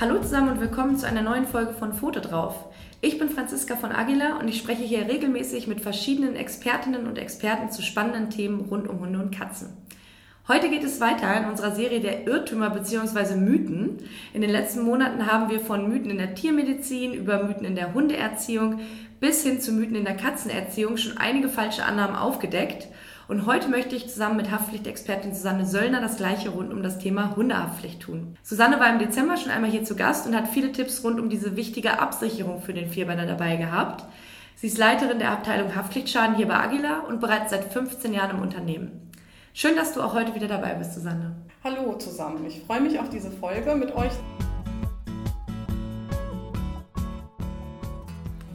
Hallo 0.00 0.18
zusammen 0.18 0.52
und 0.52 0.60
willkommen 0.62 0.96
zu 0.96 1.06
einer 1.06 1.20
neuen 1.20 1.46
Folge 1.46 1.74
von 1.74 1.92
Foto 1.92 2.20
drauf. 2.20 2.54
Ich 3.02 3.18
bin 3.18 3.28
Franziska 3.28 3.76
von 3.76 3.92
Aguilar 3.92 4.40
und 4.40 4.48
ich 4.48 4.56
spreche 4.56 4.82
hier 4.82 5.06
regelmäßig 5.06 5.66
mit 5.66 5.82
verschiedenen 5.82 6.36
Expertinnen 6.36 7.06
und 7.06 7.18
Experten 7.18 7.70
zu 7.70 7.82
spannenden 7.82 8.30
Themen 8.30 8.62
rund 8.62 8.88
um 8.88 9.00
Hunde 9.00 9.18
und 9.18 9.30
Katzen. 9.30 9.68
Heute 10.48 10.70
geht 10.70 10.84
es 10.84 11.02
weiter 11.02 11.36
in 11.36 11.50
unserer 11.50 11.74
Serie 11.74 12.00
der 12.00 12.26
Irrtümer 12.26 12.70
bzw. 12.70 13.36
Mythen. 13.36 13.98
In 14.32 14.40
den 14.40 14.48
letzten 14.48 14.84
Monaten 14.84 15.30
haben 15.30 15.50
wir 15.50 15.60
von 15.60 15.86
Mythen 15.90 16.12
in 16.12 16.16
der 16.16 16.34
Tiermedizin 16.34 17.12
über 17.12 17.44
Mythen 17.44 17.66
in 17.66 17.74
der 17.74 17.92
Hundeerziehung 17.92 18.80
bis 19.20 19.42
hin 19.42 19.60
zu 19.60 19.70
Mythen 19.70 19.96
in 19.96 20.06
der 20.06 20.16
Katzenerziehung 20.16 20.96
schon 20.96 21.18
einige 21.18 21.50
falsche 21.50 21.84
Annahmen 21.84 22.16
aufgedeckt 22.16 22.88
und 23.30 23.46
heute 23.46 23.68
möchte 23.68 23.94
ich 23.94 24.08
zusammen 24.08 24.38
mit 24.38 24.50
Haftpflichtexpertin 24.50 25.32
Susanne 25.32 25.64
Söllner 25.64 26.00
das 26.00 26.16
gleiche 26.16 26.48
rund 26.48 26.72
um 26.72 26.82
das 26.82 26.98
Thema 26.98 27.36
Hundehaftpflicht 27.36 28.00
tun. 28.00 28.36
Susanne 28.42 28.80
war 28.80 28.90
im 28.90 28.98
Dezember 28.98 29.36
schon 29.36 29.52
einmal 29.52 29.70
hier 29.70 29.84
zu 29.84 29.94
Gast 29.94 30.26
und 30.26 30.34
hat 30.34 30.48
viele 30.48 30.72
Tipps 30.72 31.04
rund 31.04 31.20
um 31.20 31.30
diese 31.30 31.54
wichtige 31.54 32.00
Absicherung 32.00 32.60
für 32.60 32.74
den 32.74 32.90
Vierbeiner 32.90 33.26
dabei 33.26 33.54
gehabt. 33.54 34.04
Sie 34.56 34.66
ist 34.66 34.78
Leiterin 34.78 35.20
der 35.20 35.30
Abteilung 35.30 35.76
Haftpflichtschaden 35.76 36.34
hier 36.34 36.48
bei 36.48 36.56
Agila 36.56 37.04
und 37.08 37.20
bereits 37.20 37.52
seit 37.52 37.72
15 37.72 38.12
Jahren 38.12 38.36
im 38.36 38.42
Unternehmen. 38.42 39.12
Schön, 39.54 39.76
dass 39.76 39.94
du 39.94 40.02
auch 40.02 40.14
heute 40.14 40.34
wieder 40.34 40.48
dabei 40.48 40.74
bist, 40.74 40.94
Susanne. 40.94 41.36
Hallo 41.62 41.94
zusammen. 41.98 42.44
Ich 42.48 42.60
freue 42.66 42.80
mich 42.80 42.98
auf 42.98 43.10
diese 43.10 43.30
Folge 43.30 43.76
mit 43.76 43.94
euch. 43.94 44.12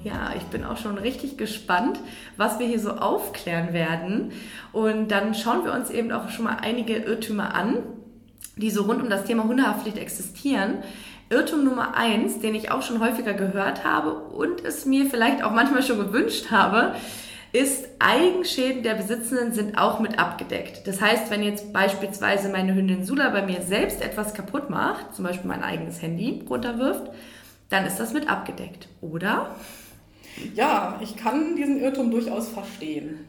Ja, 0.06 0.34
ich 0.38 0.44
bin 0.44 0.64
auch 0.64 0.78
schon 0.78 1.00
richtig 1.00 1.36
gespannt, 1.36 2.00
was 2.38 2.60
wir 2.60 2.68
hier 2.68 2.80
so 2.80 2.92
aufklären 2.92 3.74
werden. 3.74 4.34
Und 4.72 5.10
dann 5.10 5.34
schauen 5.34 5.66
wir 5.66 5.74
uns 5.74 5.90
eben 5.90 6.12
auch 6.12 6.30
schon 6.30 6.46
mal 6.46 6.58
einige 6.62 6.98
Irrtümer 6.98 7.56
an, 7.56 7.78
die 8.56 8.70
so 8.70 8.84
rund 8.84 9.02
um 9.02 9.10
das 9.10 9.26
Thema 9.26 9.46
Hundehaftpflicht 9.46 9.98
existieren. 9.98 10.84
Irrtum 11.32 11.64
Nummer 11.64 11.98
eins, 11.98 12.40
den 12.40 12.54
ich 12.54 12.70
auch 12.70 12.84
schon 12.84 13.00
häufiger 13.00 13.34
gehört 13.34 13.84
habe 13.84 14.14
und 14.14 14.64
es 14.64 14.86
mir 14.86 15.08
vielleicht 15.08 15.44
auch 15.44 15.52
manchmal 15.52 15.82
schon 15.82 15.98
gewünscht 15.98 16.52
habe, 16.52 16.94
ist, 17.52 17.88
Eigenschäden 17.98 18.84
der 18.84 18.94
Besitzenden 18.94 19.54
sind 19.54 19.76
auch 19.76 20.00
mit 20.00 20.20
abgedeckt. 20.20 20.86
Das 20.86 21.02
heißt, 21.02 21.32
wenn 21.32 21.42
jetzt 21.42 21.74
beispielsweise 21.74 22.50
meine 22.50 22.76
Hündin 22.76 23.06
Sula 23.06 23.30
bei 23.30 23.42
mir 23.42 23.64
selbst 23.64 24.04
etwas 24.04 24.36
kaputt 24.36 24.70
macht, 24.70 25.16
zum 25.16 25.26
Beispiel 25.26 25.48
mein 25.48 25.64
eigenes 25.64 26.00
Handy 26.04 26.44
runterwirft, 26.48 27.10
dann 27.70 27.88
ist 27.88 27.98
das 27.98 28.14
mit 28.14 28.30
abgedeckt, 28.30 28.88
oder? 29.02 29.56
Ja, 30.54 31.00
ich 31.02 31.16
kann 31.16 31.56
diesen 31.56 31.80
Irrtum 31.80 32.12
durchaus 32.12 32.50
verstehen. 32.50 33.28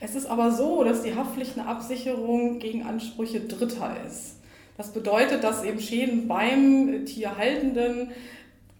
Es 0.00 0.14
ist 0.14 0.26
aber 0.26 0.52
so, 0.52 0.84
dass 0.84 1.02
die 1.02 1.14
Haftpflicht 1.14 1.58
eine 1.58 1.68
Absicherung 1.68 2.58
gegen 2.58 2.84
Ansprüche 2.84 3.40
Dritter 3.40 3.96
ist. 4.06 4.36
Das 4.76 4.92
bedeutet, 4.92 5.42
dass 5.42 5.64
eben 5.64 5.80
Schäden 5.80 6.28
beim 6.28 7.04
Tierhaltenden 7.04 8.10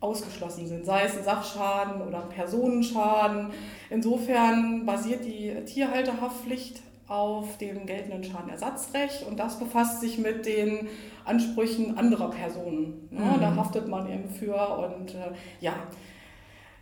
ausgeschlossen 0.01 0.69
sind, 0.69 0.87
sei 0.87 1.03
es 1.03 1.17
ein 1.17 1.25
Sachschaden 1.25 2.03
oder 2.03 2.23
ein 2.23 2.29
Personenschaden. 2.29 3.51
Insofern 3.91 4.87
basiert 4.87 5.25
die 5.25 5.53
Tierhalterhaftpflicht 5.65 6.83
auf 7.09 7.57
dem 7.59 7.87
geltenden 7.87 8.23
Schadenersatzrecht 8.23 9.27
und 9.27 9.41
das 9.41 9.59
befasst 9.59 10.01
sich 10.01 10.19
mit 10.19 10.47
den 10.47 10.87
Ansprüchen 11.25 11.99
anderer 11.99 12.31
Personen. 12.31 13.09
Ja, 13.11 13.19
mhm. 13.19 13.41
Da 13.41 13.57
haftet 13.57 13.89
man 13.89 14.09
eben 14.13 14.29
für 14.31 14.55
und 14.55 15.15
äh, 15.15 15.33
ja, 15.61 15.73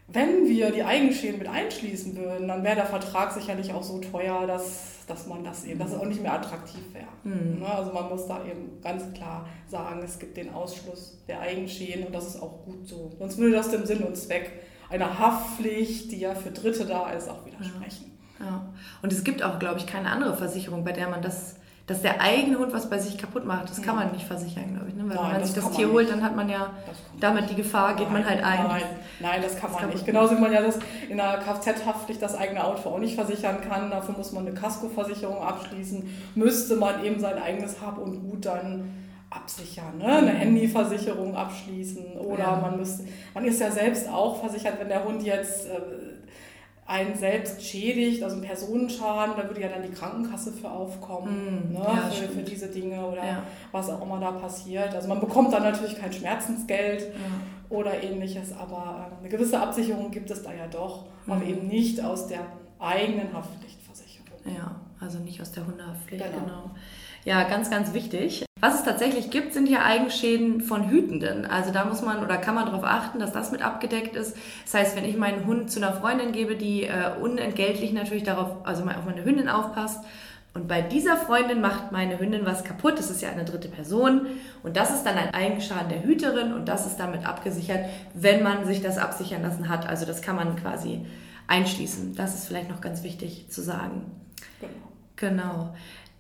wenn 0.09 0.47
wir 0.47 0.71
die 0.71 0.85
Eigenschäden 0.85 1.39
mit 1.39 1.49
einschließen 1.49 2.17
würden, 2.17 2.47
dann 2.47 2.63
wäre 2.63 2.77
der 2.77 2.87
Vertrag 2.87 3.33
sicherlich 3.33 3.73
auch 3.73 3.83
so 3.83 3.99
teuer, 3.99 4.47
dass, 4.47 5.05
dass 5.09 5.27
man 5.27 5.43
das 5.43 5.65
eben, 5.65 5.81
dass 5.81 5.93
es 5.93 5.99
auch 5.99 6.07
nicht 6.07 6.23
mehr 6.23 6.33
attraktiv 6.33 6.83
wäre. 6.93 7.09
Mhm. 7.25 7.61
Ne, 7.61 7.67
also 7.67 7.93
man 7.93 8.09
muss 8.09 8.27
da 8.27 8.45
eben 8.45 8.81
ganz 8.83 9.13
klar 9.15 9.49
sagen, 9.67 10.01
es 10.05 10.19
gibt 10.19 10.37
den 10.37 10.55
Ausschluss 10.55 11.19
der 11.27 11.41
Eigenschäden 11.41 12.07
und 12.07 12.15
das 12.15 12.29
ist 12.29 12.41
auch 12.41 12.65
gut 12.65 12.89
so. 12.89 13.11
Sonst 13.19 13.39
würde 13.39 13.57
das 13.57 13.71
dem 13.71 13.85
Sinn 13.85 14.05
und 14.05 14.17
Zweck 14.17 14.53
einer 14.91 15.19
Haftpflicht, 15.19 16.13
die 16.13 16.21
ja 16.21 16.37
für 16.37 16.53
Dritte 16.53 16.87
da 16.87 17.11
ist, 17.11 17.29
auch 17.29 17.45
widersprechen. 17.45 18.17
Ja. 18.39 18.47
ja. 18.47 18.75
Und 19.03 19.13
es 19.13 19.25
gibt 19.25 19.43
auch, 19.43 19.59
glaube 19.59 19.81
ich, 19.81 19.89
keine 19.89 20.11
andere 20.11 20.37
Versicherung, 20.37 20.85
bei 20.85 20.93
der 20.93 21.09
man 21.09 21.21
das 21.21 21.57
dass 21.87 22.03
der 22.03 22.21
eigene 22.21 22.59
Hund 22.59 22.73
was 22.73 22.91
bei 22.91 22.99
sich 22.99 23.17
kaputt 23.17 23.45
macht, 23.45 23.71
das 23.71 23.81
kann 23.81 23.95
man 23.95 24.11
nicht 24.11 24.27
versichern, 24.27 24.75
glaube 24.75 24.89
ich. 24.89 24.95
Ne? 24.97 25.05
Weil 25.09 25.17
nein, 25.17 25.25
wenn 25.27 25.33
man 25.33 25.45
sich 25.45 25.55
das 25.55 25.71
Tier 25.71 25.91
holt, 25.93 26.11
dann 26.11 26.23
hat 26.23 26.35
man 26.35 26.49
ja 26.49 26.71
damit 27.21 27.49
die 27.49 27.55
Gefahr, 27.55 27.95
geht 27.95 28.11
nein, 28.11 28.23
man 28.23 28.29
halt 28.29 28.43
ein. 28.43 28.67
Nein, 28.67 28.83
nein 29.21 29.43
das 29.43 29.57
kann 29.57 29.71
das 29.73 29.81
man 29.81 29.91
nicht. 29.91 30.05
Genauso 30.05 30.37
wie 30.37 30.41
man 30.41 30.53
ja 30.53 30.63
das 30.63 30.79
in 31.09 31.17
der 31.17 31.39
Kfz-Haftpflicht 31.39 32.21
das 32.21 32.37
eigene 32.37 32.65
Auto 32.65 32.89
auch 32.89 32.99
nicht 32.99 33.15
versichern 33.15 33.61
kann. 33.61 33.91
Dafür 33.91 34.17
muss 34.17 34.33
man 34.33 34.47
eine 34.47 34.55
Kaskoversicherung 34.55 35.39
abschließen. 35.39 36.09
Müsste 36.35 36.75
man 36.75 37.05
eben 37.05 37.21
sein 37.21 37.39
eigenes 37.39 37.81
Hab 37.81 37.99
und 37.99 38.21
Gut 38.21 38.47
dann 38.47 38.93
absichern, 39.31 39.99
ne? 39.99 40.07
eine 40.07 40.31
Handyversicherung 40.31 41.35
abschließen 41.35 42.17
oder 42.17 42.45
ja. 42.45 42.57
man 42.57 42.79
müsste, 42.79 43.05
man 43.35 43.45
ist 43.45 43.61
ja 43.61 43.71
selbst 43.71 44.09
auch 44.09 44.41
versichert, 44.41 44.79
wenn 44.79 44.89
der 44.89 45.05
Hund 45.05 45.23
jetzt 45.23 45.67
äh, 45.67 45.81
einen 46.87 47.17
selbst 47.17 47.63
schädigt, 47.63 48.23
also 48.23 48.37
einen 48.37 48.45
Personenschaden, 48.45 49.35
da 49.37 49.49
würde 49.49 49.61
ja 49.61 49.69
dann 49.69 49.83
die 49.83 49.91
Krankenkasse 49.91 50.53
für 50.53 50.71
aufkommen, 50.71 51.71
mm, 51.71 51.73
ne, 51.73 51.81
ja, 51.81 52.11
für, 52.11 52.29
für, 52.29 52.43
diese 52.43 52.69
Dinge 52.69 53.05
oder 53.05 53.25
ja. 53.25 53.43
was 53.73 53.91
auch 53.91 54.01
immer 54.03 54.21
da 54.21 54.31
passiert. 54.31 54.95
Also 54.95 55.09
man 55.09 55.19
bekommt 55.19 55.53
dann 55.53 55.65
natürlich 55.65 55.99
kein 55.99 56.13
Schmerzensgeld 56.13 57.03
ja. 57.03 57.77
oder 57.77 58.03
ähnliches, 58.03 58.53
aber 58.57 59.11
äh, 59.11 59.21
eine 59.21 59.29
gewisse 59.29 59.61
Absicherung 59.61 60.13
gibt 60.13 60.31
es 60.31 60.45
da 60.45 60.53
ja 60.53 60.69
doch, 60.69 61.07
mm. 61.27 61.33
aber 61.33 61.45
eben 61.45 61.67
nicht 61.67 62.01
aus 62.01 62.29
der 62.29 62.41
eigenen 62.79 63.33
Haftpflichtversicherung. 63.33 64.39
Ja, 64.57 64.77
also 65.01 65.19
nicht 65.19 65.41
aus 65.43 65.51
der 65.51 65.67
Hundehaftpflicht, 65.67 66.25
genau. 66.25 66.45
genau. 66.45 66.71
Ja, 67.25 67.43
ganz, 67.49 67.69
ganz 67.69 67.93
wichtig. 67.95 68.46
Was 68.59 68.77
es 68.77 68.85
tatsächlich 68.85 69.31
gibt, 69.31 69.53
sind 69.53 69.69
ja 69.69 69.85
Eigenschäden 69.85 70.63
von 70.63 70.89
Hütenden. 70.89 71.45
Also 71.45 71.73
da 71.73 71.85
muss 71.85 72.01
man 72.01 72.25
oder 72.25 72.39
kann 72.39 72.55
man 72.55 72.65
darauf 72.65 72.85
achten, 72.85 73.19
dass 73.19 73.31
das 73.31 73.53
mit 73.53 73.61
abgedeckt 73.61 74.17
ist. 74.17 74.35
Das 74.65 74.73
heißt, 74.73 74.97
wenn 74.97 75.05
ich 75.05 75.19
meinen 75.19 75.45
Hund 75.45 75.71
zu 75.71 75.79
einer 75.79 75.93
Freundin 75.93 76.33
gebe, 76.33 76.57
die 76.57 76.85
äh, 76.85 77.11
unentgeltlich 77.21 77.93
natürlich 77.93 78.23
darauf, 78.23 78.67
also 78.67 78.83
auf 78.85 79.05
meine 79.05 79.25
Hündin 79.27 79.51
aufpasst 79.51 80.03
und 80.55 80.69
bei 80.69 80.81
dieser 80.81 81.19
Freundin 81.19 81.61
macht 81.61 81.93
meine 81.93 82.19
Hündin 82.19 82.47
was 82.47 82.65
kaputt, 82.65 82.99
das 82.99 83.11
ist 83.11 83.21
ja 83.21 83.29
eine 83.29 83.45
dritte 83.45 83.69
Person 83.69 84.27
und 84.63 84.79
das 84.79 84.91
ist 84.91 85.05
dann 85.05 85.19
ein 85.19 85.35
Eigenschaden 85.35 85.91
der 85.91 86.03
Hüterin 86.03 86.55
und 86.55 86.67
das 86.67 86.87
ist 86.87 86.97
damit 86.97 87.27
abgesichert, 87.27 87.85
wenn 88.15 88.43
man 88.43 88.65
sich 88.65 88.81
das 88.81 88.97
absichern 88.97 89.43
lassen 89.43 89.69
hat. 89.69 89.87
Also 89.87 90.07
das 90.07 90.23
kann 90.23 90.35
man 90.35 90.57
quasi 90.57 91.05
einschließen. 91.47 92.15
Das 92.15 92.35
ist 92.35 92.47
vielleicht 92.47 92.71
noch 92.71 92.81
ganz 92.81 93.03
wichtig 93.03 93.51
zu 93.51 93.61
sagen. 93.61 94.11
Genau. 94.61 95.43
genau. 95.45 95.75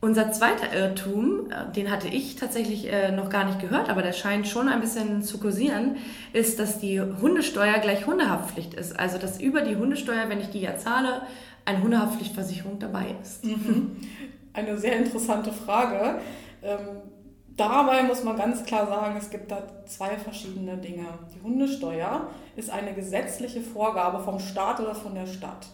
Unser 0.06 0.30
zweiter 0.30 0.72
Irrtum, 0.72 1.50
äh, 1.50 1.72
den 1.72 1.90
hatte 1.90 2.06
ich 2.06 2.36
tatsächlich 2.36 2.86
äh, 2.92 3.10
noch 3.10 3.28
gar 3.28 3.44
nicht 3.44 3.58
gehört, 3.58 3.90
aber 3.90 4.02
der 4.02 4.12
scheint 4.12 4.46
schon 4.46 4.68
ein 4.68 4.80
bisschen 4.80 5.22
zu 5.22 5.40
kursieren, 5.40 5.96
ist, 6.32 6.60
dass 6.60 6.78
die 6.78 7.00
Hundesteuer 7.00 7.80
gleich 7.80 8.06
Hundehaftpflicht 8.06 8.72
ist. 8.74 8.96
Also, 8.96 9.18
dass 9.18 9.40
über 9.40 9.62
die 9.62 9.74
Hundesteuer, 9.74 10.28
wenn 10.28 10.40
ich 10.40 10.50
die 10.50 10.60
ja 10.60 10.76
zahle, 10.76 11.22
eine 11.64 11.82
Hundehaftpflichtversicherung 11.82 12.78
dabei 12.78 13.16
ist. 13.20 13.44
Mhm. 13.44 13.96
Eine 14.52 14.78
sehr 14.78 14.96
interessante 14.96 15.52
Frage. 15.52 16.20
Ähm, 16.62 16.78
dabei 17.56 18.04
muss 18.04 18.22
man 18.22 18.36
ganz 18.36 18.62
klar 18.62 18.86
sagen, 18.86 19.16
es 19.18 19.28
gibt 19.28 19.50
da 19.50 19.60
zwei 19.86 20.16
verschiedene 20.18 20.76
Dinge. 20.76 21.06
Die 21.34 21.42
Hundesteuer 21.42 22.28
ist 22.54 22.70
eine 22.70 22.94
gesetzliche 22.94 23.60
Vorgabe 23.60 24.22
vom 24.22 24.38
Staat 24.38 24.78
oder 24.78 24.94
von 24.94 25.16
der 25.16 25.26
Stadt. 25.26 25.66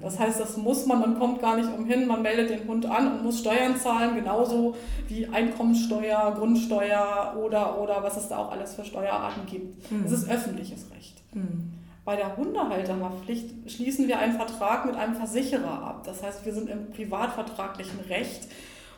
Das 0.00 0.18
heißt, 0.18 0.40
das 0.40 0.56
muss 0.56 0.86
man, 0.86 1.00
man 1.00 1.18
kommt 1.18 1.40
gar 1.40 1.56
nicht 1.56 1.68
umhin, 1.68 2.06
man 2.06 2.22
meldet 2.22 2.50
den 2.50 2.66
Hund 2.66 2.86
an 2.86 3.12
und 3.12 3.22
muss 3.22 3.40
Steuern 3.40 3.76
zahlen, 3.76 4.14
genauso 4.14 4.74
wie 5.08 5.26
Einkommenssteuer, 5.26 6.34
Grundsteuer 6.36 7.36
oder, 7.38 7.80
oder 7.80 8.02
was 8.02 8.16
es 8.16 8.28
da 8.28 8.38
auch 8.38 8.52
alles 8.52 8.74
für 8.74 8.84
Steuerarten 8.84 9.44
gibt. 9.46 9.90
Mhm. 9.90 10.02
Das 10.04 10.12
ist 10.12 10.30
öffentliches 10.30 10.90
Recht. 10.92 11.22
Mhm. 11.34 11.74
Bei 12.06 12.16
der 12.16 12.36
Hundehalterhaftpflicht 12.36 13.70
schließen 13.70 14.08
wir 14.08 14.18
einen 14.18 14.34
Vertrag 14.34 14.86
mit 14.86 14.96
einem 14.96 15.14
Versicherer 15.14 15.82
ab. 15.82 16.04
Das 16.06 16.22
heißt, 16.22 16.46
wir 16.46 16.54
sind 16.54 16.70
im 16.70 16.90
privatvertraglichen 16.90 18.00
Recht 18.08 18.48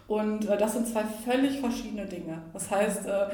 und 0.06 0.49
äh, 0.49 0.56
das 0.56 0.75
sind 0.75 0.87
zwei 0.87 1.05
völlig 1.25 1.58
verschiedene 1.61 2.06
Dinge. 2.06 2.43
Das 2.52 2.70
heißt, 2.70 3.06
äh, 3.06 3.26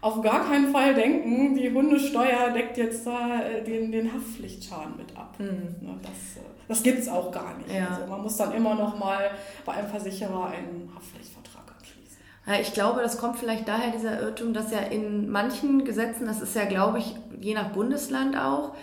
auf 0.00 0.22
gar 0.22 0.48
keinen 0.48 0.70
Fall 0.72 0.94
denken, 0.94 1.54
die 1.56 1.72
Hundesteuer 1.72 2.50
deckt 2.54 2.76
jetzt 2.76 3.06
da 3.06 3.42
äh, 3.42 3.64
den, 3.64 3.90
den 3.90 4.12
Haftpflichtschaden 4.12 4.96
mit 4.96 5.16
ab. 5.16 5.34
Mhm. 5.38 6.00
Das, 6.02 6.42
das 6.68 6.82
gibt 6.82 7.00
es 7.00 7.08
auch 7.08 7.32
gar 7.32 7.56
nicht. 7.58 7.72
Ja. 7.72 7.88
Also 7.88 8.06
man 8.06 8.22
muss 8.22 8.36
dann 8.36 8.52
immer 8.52 8.74
noch 8.74 8.98
mal 8.98 9.30
bei 9.64 9.72
einem 9.72 9.88
Versicherer 9.88 10.46
einen 10.46 10.90
Haftpflichtvertrag 10.94 11.64
abschließen. 11.76 12.18
Ja, 12.46 12.60
ich 12.60 12.72
glaube, 12.72 13.02
das 13.02 13.18
kommt 13.18 13.38
vielleicht 13.38 13.66
daher, 13.66 13.90
dieser 13.90 14.20
Irrtum, 14.20 14.52
dass 14.52 14.70
ja 14.70 14.78
in 14.78 15.28
manchen 15.30 15.84
Gesetzen, 15.84 16.26
das 16.26 16.40
ist 16.40 16.54
ja, 16.54 16.64
glaube 16.64 16.98
ich, 16.98 17.16
je 17.40 17.54
nach 17.54 17.70
Bundesland 17.70 18.36
auch, 18.36 18.74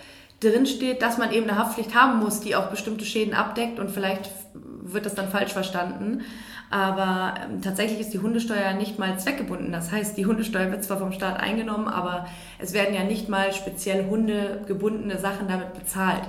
drin 0.42 0.66
steht, 0.66 1.02
dass 1.02 1.18
man 1.18 1.32
eben 1.32 1.50
eine 1.50 1.58
Haftpflicht 1.58 1.96
haben 1.96 2.20
muss, 2.20 2.42
die 2.42 2.56
auch 2.56 2.70
bestimmte 2.70 3.06
Schäden 3.06 3.34
abdeckt 3.34 3.80
und 3.80 3.90
vielleicht 3.90 4.30
wird 4.54 5.06
das 5.06 5.16
dann 5.16 5.30
falsch 5.30 5.54
verstanden. 5.54 6.24
Aber 6.70 7.36
ähm, 7.44 7.62
tatsächlich 7.62 8.00
ist 8.00 8.14
die 8.14 8.20
Hundesteuer 8.20 8.74
nicht 8.74 8.98
mal 8.98 9.20
zweckgebunden. 9.20 9.72
Das 9.72 9.92
heißt, 9.92 10.18
die 10.18 10.26
Hundesteuer 10.26 10.72
wird 10.72 10.84
zwar 10.84 10.98
vom 10.98 11.12
Staat 11.12 11.40
eingenommen, 11.40 11.88
aber 11.88 12.28
es 12.60 12.74
werden 12.74 12.96
ja 12.96 13.04
nicht 13.04 13.30
mal 13.30 13.54
speziell 13.54 14.08
hundegebundene 14.10 15.20
Sachen 15.20 15.48
damit 15.48 15.74
bezahlt. 15.74 16.24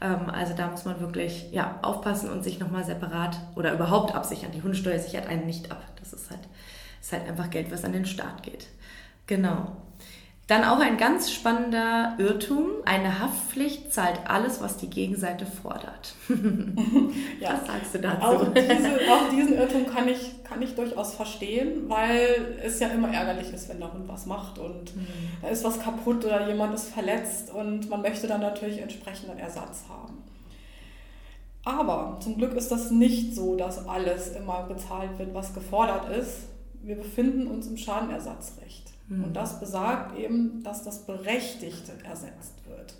Ähm, 0.00 0.30
also 0.30 0.54
da 0.54 0.68
muss 0.68 0.84
man 0.84 1.00
wirklich 1.00 1.46
ja, 1.52 1.78
aufpassen 1.82 2.30
und 2.30 2.44
sich 2.44 2.60
nochmal 2.60 2.84
separat 2.84 3.38
oder 3.56 3.72
überhaupt 3.72 4.14
absichern. 4.14 4.52
Die 4.52 4.62
Hundesteuer 4.62 4.98
sichert 4.98 5.26
einen 5.26 5.46
nicht 5.46 5.72
ab. 5.72 5.82
Das 5.98 6.12
ist 6.12 6.30
halt, 6.30 6.40
ist 7.00 7.12
halt 7.12 7.26
einfach 7.28 7.50
Geld, 7.50 7.70
was 7.70 7.84
an 7.84 7.92
den 7.92 8.06
Staat 8.06 8.42
geht. 8.42 8.68
Genau. 9.26 9.76
Dann 10.48 10.64
auch 10.64 10.80
ein 10.80 10.96
ganz 10.96 11.30
spannender 11.30 12.14
Irrtum. 12.16 12.70
Eine 12.86 13.20
Haftpflicht 13.20 13.92
zahlt 13.92 14.18
alles, 14.24 14.62
was 14.62 14.78
die 14.78 14.88
Gegenseite 14.88 15.44
fordert. 15.44 16.14
ja. 17.38 17.52
Was 17.52 17.66
sagst 17.66 17.94
du 17.94 17.98
dazu? 17.98 18.24
Auch, 18.24 18.54
diese, 18.54 19.12
auch, 19.12 19.28
diesen 19.28 19.58
Irrtum 19.58 19.86
kann 19.86 20.08
ich, 20.08 20.42
kann 20.44 20.62
ich 20.62 20.74
durchaus 20.74 21.14
verstehen, 21.14 21.90
weil 21.90 22.56
es 22.64 22.80
ja 22.80 22.88
immer 22.88 23.12
ärgerlich 23.12 23.52
ist, 23.52 23.68
wenn 23.68 23.78
der 23.78 23.92
Hund 23.92 24.08
was 24.08 24.24
macht 24.24 24.58
und 24.58 24.96
mhm. 24.96 25.06
da 25.42 25.48
ist 25.48 25.64
was 25.64 25.80
kaputt 25.80 26.24
oder 26.24 26.48
jemand 26.48 26.74
ist 26.74 26.88
verletzt 26.88 27.52
und 27.52 27.90
man 27.90 28.00
möchte 28.00 28.26
dann 28.26 28.40
natürlich 28.40 28.80
entsprechenden 28.80 29.38
Ersatz 29.38 29.84
haben. 29.90 30.24
Aber 31.62 32.18
zum 32.20 32.38
Glück 32.38 32.54
ist 32.54 32.72
das 32.72 32.90
nicht 32.90 33.34
so, 33.34 33.54
dass 33.54 33.86
alles 33.86 34.28
immer 34.28 34.62
bezahlt 34.62 35.18
wird, 35.18 35.34
was 35.34 35.52
gefordert 35.52 36.08
ist. 36.08 36.48
Wir 36.80 36.96
befinden 36.96 37.48
uns 37.48 37.66
im 37.66 37.76
Schadenersatzrecht. 37.76 38.97
Mhm. 39.08 39.24
Und 39.24 39.36
das 39.36 39.60
besagt 39.60 40.18
eben, 40.18 40.62
dass 40.62 40.82
das 40.82 41.06
Berechtigte 41.06 41.92
ersetzt 42.04 42.54
wird. 42.66 42.94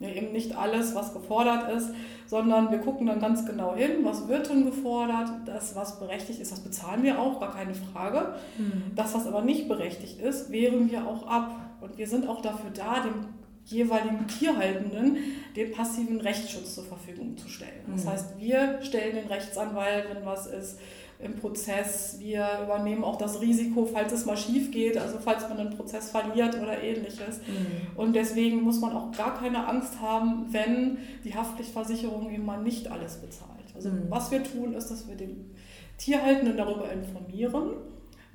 Ja, 0.00 0.08
eben 0.08 0.32
nicht 0.32 0.56
alles, 0.56 0.94
was 0.94 1.12
gefordert 1.14 1.70
ist, 1.70 1.90
sondern 2.26 2.70
wir 2.70 2.78
gucken 2.78 3.06
dann 3.06 3.20
ganz 3.20 3.46
genau 3.46 3.74
hin, 3.76 4.02
was 4.02 4.28
wird 4.28 4.50
denn 4.50 4.64
gefordert, 4.64 5.30
das, 5.46 5.76
was 5.76 6.00
berechtigt 6.00 6.40
ist, 6.40 6.50
das 6.50 6.60
bezahlen 6.60 7.02
wir 7.04 7.18
auch, 7.18 7.38
gar 7.40 7.54
keine 7.54 7.74
Frage. 7.74 8.34
Mhm. 8.58 8.92
Das, 8.96 9.14
was 9.14 9.26
aber 9.26 9.42
nicht 9.42 9.68
berechtigt 9.68 10.20
ist, 10.20 10.50
wehren 10.50 10.90
wir 10.90 11.06
auch 11.06 11.26
ab. 11.26 11.54
Und 11.80 11.96
wir 11.96 12.08
sind 12.08 12.28
auch 12.28 12.42
dafür 12.42 12.70
da, 12.70 13.00
dem 13.00 13.26
jeweiligen 13.66 14.26
Tierhaltenden 14.26 15.16
den 15.56 15.72
passiven 15.72 16.20
Rechtsschutz 16.20 16.74
zur 16.74 16.84
Verfügung 16.84 17.36
zu 17.36 17.48
stellen. 17.48 17.84
Das 17.90 18.04
mhm. 18.04 18.10
heißt, 18.10 18.38
wir 18.38 18.78
stellen 18.82 19.14
den 19.14 19.26
Rechtsanwalt, 19.26 20.06
wenn 20.12 20.26
was 20.26 20.46
ist, 20.46 20.78
im 21.24 21.36
Prozess. 21.36 22.16
Wir 22.20 22.46
übernehmen 22.62 23.02
auch 23.02 23.16
das 23.16 23.40
Risiko, 23.40 23.86
falls 23.86 24.12
es 24.12 24.26
mal 24.26 24.36
schief 24.36 24.70
geht, 24.70 24.98
also 24.98 25.18
falls 25.18 25.48
man 25.48 25.58
einen 25.58 25.76
Prozess 25.76 26.10
verliert 26.10 26.60
oder 26.60 26.82
ähnliches. 26.82 27.38
Mhm. 27.38 27.96
Und 27.96 28.14
deswegen 28.14 28.62
muss 28.62 28.80
man 28.80 28.92
auch 28.92 29.10
gar 29.12 29.38
keine 29.38 29.66
Angst 29.66 30.00
haben, 30.00 30.46
wenn 30.50 30.98
die 31.24 31.34
Haftpflichtversicherung 31.34 32.30
eben 32.30 32.44
mal 32.44 32.62
nicht 32.62 32.90
alles 32.90 33.16
bezahlt. 33.16 33.50
Also 33.74 33.88
mhm. 33.88 34.06
was 34.08 34.30
wir 34.30 34.42
tun, 34.44 34.74
ist, 34.74 34.90
dass 34.90 35.08
wir 35.08 35.16
den 35.16 35.50
Tierhaltenden 35.98 36.56
darüber 36.56 36.90
informieren, 36.92 37.70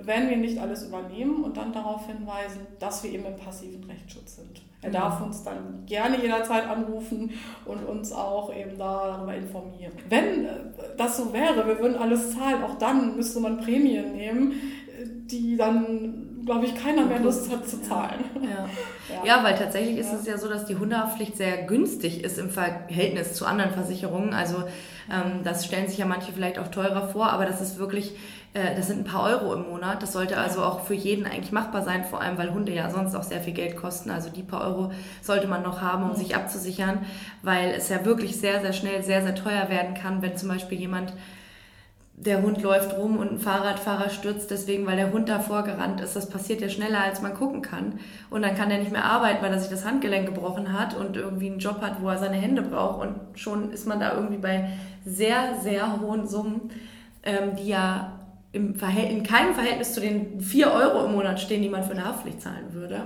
wenn 0.05 0.29
wir 0.29 0.37
nicht 0.37 0.59
alles 0.59 0.83
übernehmen 0.87 1.43
und 1.43 1.57
dann 1.57 1.73
darauf 1.73 2.07
hinweisen, 2.07 2.61
dass 2.79 3.03
wir 3.03 3.11
eben 3.11 3.25
im 3.25 3.35
passiven 3.35 3.83
Rechtsschutz 3.83 4.37
sind. 4.37 4.61
Er 4.81 4.91
darf 4.91 5.21
uns 5.21 5.43
dann 5.43 5.85
gerne 5.85 6.21
jederzeit 6.21 6.65
anrufen 6.65 7.31
und 7.65 7.83
uns 7.85 8.13
auch 8.13 8.55
eben 8.55 8.77
darüber 8.77 9.35
informieren. 9.35 9.91
Wenn 10.07 10.45
äh, 10.45 10.49
das 10.97 11.17
so 11.17 11.33
wäre, 11.33 11.67
wir 11.67 11.79
würden 11.79 11.97
alles 11.97 12.33
zahlen, 12.33 12.63
auch 12.63 12.77
dann 12.77 13.17
müsste 13.17 13.41
man 13.41 13.59
Prämien 13.59 14.13
nehmen, 14.13 14.53
die 15.31 15.57
dann, 15.57 16.28
glaube 16.49 16.65
ich, 16.65 16.73
keiner 16.73 17.05
mehr 17.05 17.19
Lust 17.19 17.51
hat 17.51 17.69
zu 17.69 17.79
zahlen. 17.79 18.23
Ja, 18.41 18.67
ja. 19.15 19.23
ja 19.23 19.43
weil 19.43 19.55
tatsächlich 19.55 19.99
ist 19.99 20.11
es 20.11 20.25
ja 20.25 20.35
so, 20.35 20.49
dass 20.49 20.65
die 20.65 20.77
Hundehaftpflicht 20.77 21.37
sehr 21.37 21.63
günstig 21.67 22.23
ist 22.23 22.39
im 22.39 22.49
Verhältnis 22.49 23.35
zu 23.35 23.45
anderen 23.45 23.71
Versicherungen. 23.71 24.33
Also 24.33 24.63
ähm, 25.11 25.43
das 25.43 25.63
stellen 25.63 25.87
sich 25.87 25.99
ja 25.99 26.07
manche 26.07 26.31
vielleicht 26.31 26.57
auch 26.57 26.69
teurer 26.69 27.07
vor, 27.07 27.29
aber 27.29 27.45
das 27.45 27.61
ist 27.61 27.77
wirklich 27.77 28.15
äh, 28.55 28.75
das 28.75 28.87
sind 28.87 29.01
ein 29.01 29.03
paar 29.03 29.25
Euro 29.25 29.53
im 29.53 29.69
Monat. 29.69 30.01
Das 30.01 30.11
sollte 30.11 30.39
also 30.39 30.63
auch 30.63 30.85
für 30.85 30.95
jeden 30.95 31.27
eigentlich 31.27 31.51
machbar 31.51 31.83
sein, 31.83 32.03
vor 32.03 32.19
allem 32.19 32.39
weil 32.39 32.51
Hunde 32.51 32.73
ja 32.73 32.89
sonst 32.89 33.13
auch 33.13 33.21
sehr 33.21 33.41
viel 33.41 33.53
Geld 33.53 33.75
kosten. 33.75 34.09
Also 34.09 34.31
die 34.31 34.41
paar 34.41 34.61
Euro 34.61 34.91
sollte 35.21 35.47
man 35.47 35.61
noch 35.61 35.81
haben, 35.81 36.09
um 36.09 36.15
sich 36.15 36.35
abzusichern, 36.35 37.05
weil 37.43 37.75
es 37.77 37.89
ja 37.89 38.05
wirklich 38.05 38.37
sehr, 38.39 38.59
sehr 38.61 38.73
schnell 38.73 39.03
sehr, 39.03 39.21
sehr 39.21 39.35
teuer 39.35 39.69
werden 39.69 39.93
kann, 39.93 40.23
wenn 40.23 40.35
zum 40.35 40.49
Beispiel 40.49 40.79
jemand 40.79 41.13
der 42.19 42.41
Hund 42.41 42.61
läuft 42.61 42.97
rum 42.97 43.17
und 43.17 43.31
ein 43.31 43.39
Fahrradfahrer 43.39 44.09
stürzt 44.09 44.51
deswegen, 44.51 44.85
weil 44.85 44.97
der 44.97 45.13
Hund 45.13 45.29
davor 45.29 45.63
gerannt 45.63 46.01
ist. 46.01 46.17
Das 46.17 46.29
passiert 46.29 46.59
ja 46.59 46.67
schneller, 46.67 47.01
als 47.01 47.21
man 47.21 47.33
gucken 47.33 47.61
kann. 47.61 47.99
Und 48.29 48.41
dann 48.41 48.55
kann 48.55 48.69
er 48.69 48.79
nicht 48.79 48.91
mehr 48.91 49.05
arbeiten, 49.05 49.41
weil 49.41 49.53
er 49.53 49.59
sich 49.59 49.69
das 49.69 49.85
Handgelenk 49.85 50.25
gebrochen 50.25 50.77
hat 50.77 50.97
und 50.97 51.15
irgendwie 51.15 51.49
einen 51.49 51.59
Job 51.59 51.81
hat, 51.81 52.01
wo 52.01 52.09
er 52.09 52.17
seine 52.17 52.35
Hände 52.35 52.61
braucht. 52.61 53.01
Und 53.01 53.15
schon 53.39 53.71
ist 53.71 53.87
man 53.87 54.01
da 54.01 54.13
irgendwie 54.15 54.37
bei 54.37 54.69
sehr, 55.05 55.55
sehr 55.61 56.01
hohen 56.01 56.27
Summen, 56.27 56.71
ähm, 57.23 57.55
die 57.55 57.69
ja 57.69 58.19
im 58.51 58.73
in 58.73 59.23
keinem 59.23 59.53
Verhältnis 59.53 59.93
zu 59.93 60.01
den 60.01 60.41
4 60.41 60.73
Euro 60.73 61.05
im 61.05 61.13
Monat 61.13 61.39
stehen, 61.39 61.61
die 61.61 61.69
man 61.69 61.83
für 61.83 61.91
eine 61.91 62.03
Haftpflicht 62.03 62.41
zahlen 62.41 62.73
würde. 62.73 63.03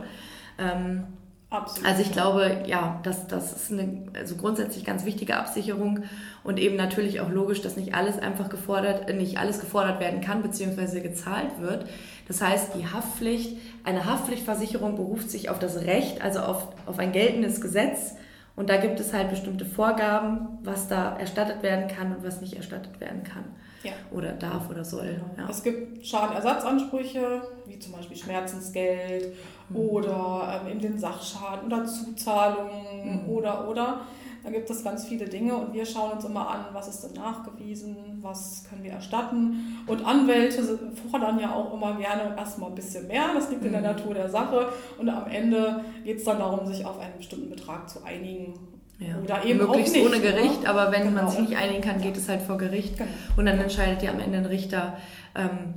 Ähm, 0.57 1.03
Absolut. 1.53 1.87
Also 1.87 2.01
ich 2.01 2.11
glaube, 2.11 2.63
ja, 2.65 2.99
das, 3.03 3.27
das 3.27 3.53
ist 3.53 3.71
eine 3.71 4.01
also 4.17 4.35
grundsätzlich 4.35 4.83
ganz 4.85 5.05
wichtige 5.05 5.37
Absicherung 5.37 6.03
und 6.43 6.59
eben 6.59 6.75
natürlich 6.75 7.21
auch 7.21 7.29
logisch, 7.29 7.61
dass 7.61 7.77
nicht 7.77 7.93
alles 7.93 8.17
einfach 8.17 8.49
gefordert, 8.49 9.13
nicht 9.13 9.37
alles 9.37 9.59
gefordert 9.59 9.99
werden 9.99 10.19
kann 10.19 10.41
bzw. 10.41 11.01
gezahlt 11.01 11.61
wird. 11.61 11.85
Das 12.27 12.41
heißt, 12.41 12.71
die 12.75 12.87
Haftpflicht, 12.87 13.57
eine 13.83 14.05
Haftpflichtversicherung 14.05 14.95
beruft 14.95 15.29
sich 15.29 15.51
auf 15.51 15.59
das 15.59 15.81
Recht, 15.81 16.23
also 16.23 16.39
auf, 16.39 16.69
auf 16.87 16.97
ein 16.97 17.11
geltendes 17.11 17.61
Gesetz 17.61 18.15
und 18.55 18.69
da 18.71 18.77
gibt 18.77 18.99
es 18.99 19.13
halt 19.13 19.29
bestimmte 19.29 19.65
Vorgaben, 19.65 20.57
was 20.63 20.87
da 20.87 21.17
erstattet 21.19 21.61
werden 21.61 21.87
kann 21.87 22.15
und 22.15 22.23
was 22.23 22.41
nicht 22.41 22.55
erstattet 22.55 22.99
werden 22.99 23.23
kann 23.23 23.43
ja. 23.83 23.91
oder 24.11 24.31
darf 24.31 24.69
oder 24.69 24.83
soll. 24.83 25.21
Ja. 25.37 25.47
Es 25.49 25.63
gibt 25.63 26.05
Schadenersatzansprüche, 26.05 27.41
wie 27.67 27.79
zum 27.79 27.93
Beispiel 27.93 28.17
Schmerzensgeld 28.17 29.35
mhm. 29.69 29.75
oder 29.75 30.61
ähm, 30.61 30.71
in 30.71 30.79
den 30.79 30.97
Sachschaden 30.97 31.67
oder 31.67 31.85
Zuzahlungen 31.85 33.23
mhm. 33.23 33.29
oder 33.29 33.69
oder. 33.69 34.01
Da 34.43 34.49
gibt 34.49 34.69
es 34.69 34.83
ganz 34.83 35.05
viele 35.05 35.25
Dinge 35.25 35.55
und 35.55 35.73
wir 35.73 35.85
schauen 35.85 36.11
uns 36.11 36.25
immer 36.25 36.49
an, 36.49 36.65
was 36.73 36.89
ist 36.89 37.01
denn 37.01 37.13
nachgewiesen, 37.13 37.95
was 38.21 38.65
können 38.69 38.83
wir 38.83 38.91
erstatten. 38.91 39.77
Und 39.87 40.05
Anwälte 40.05 40.61
fordern 41.09 41.39
ja 41.39 41.55
auch 41.55 41.73
immer 41.73 41.95
gerne 41.95 42.35
erstmal 42.37 42.69
ein 42.69 42.75
bisschen 42.75 43.07
mehr, 43.07 43.33
das 43.33 43.49
liegt 43.49 43.63
in 43.63 43.71
der 43.71 43.79
mhm. 43.79 43.87
Natur 43.87 44.13
der 44.13 44.29
Sache. 44.29 44.67
Und 44.99 45.07
am 45.07 45.27
Ende 45.27 45.85
geht 46.03 46.17
es 46.17 46.25
dann 46.25 46.39
darum, 46.39 46.67
sich 46.67 46.85
auf 46.85 46.99
einen 46.99 47.15
bestimmten 47.15 47.49
Betrag 47.49 47.89
zu 47.89 48.03
einigen 48.03 48.53
ja. 48.99 49.15
Oder 49.21 49.43
eben 49.43 49.59
Möglichst 49.59 49.93
nicht, 49.93 50.05
ohne 50.05 50.19
Gericht, 50.19 50.61
oder? 50.61 50.69
aber 50.69 50.91
wenn 50.91 51.03
genau. 51.03 51.23
man 51.23 51.29
sich 51.29 51.39
nicht 51.39 51.57
einigen 51.57 51.81
kann, 51.81 51.99
geht 51.99 52.15
es 52.15 52.29
halt 52.29 52.41
vor 52.41 52.57
Gericht. 52.57 52.97
Genau. 52.97 53.09
Und 53.35 53.45
dann 53.45 53.59
entscheidet 53.59 54.03
ja 54.03 54.11
am 54.11 54.19
Ende 54.19 54.37
ein 54.37 54.45
Richter, 54.45 54.97